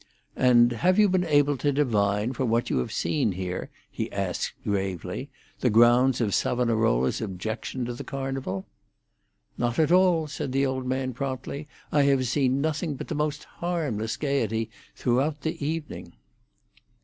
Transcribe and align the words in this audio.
"And 0.35 0.71
have 0.71 0.97
you 0.97 1.07
been 1.09 1.25
able 1.27 1.57
to 1.57 1.71
divine 1.71 2.33
from 2.33 2.49
what 2.49 2.71
you 2.71 2.79
have 2.79 2.91
seen 2.91 3.33
here," 3.33 3.69
he 3.91 4.11
asked 4.11 4.53
gravely, 4.63 5.29
"the 5.59 5.69
grounds 5.69 6.19
of 6.19 6.33
Savonarola's 6.33 7.21
objection 7.21 7.85
to 7.85 7.93
the 7.93 8.03
Carnival?" 8.03 8.65
"Not 9.59 9.77
at 9.77 9.91
all," 9.91 10.25
said 10.25 10.53
the 10.53 10.65
old 10.65 10.87
man 10.87 11.13
promptly. 11.13 11.67
"I 11.91 12.01
have 12.01 12.25
seen 12.25 12.61
nothing 12.61 12.95
but 12.95 13.09
the 13.09 13.13
most 13.13 13.43
harmless 13.43 14.17
gaiety 14.17 14.71
throughout 14.95 15.41
the 15.41 15.63
evening." 15.63 16.13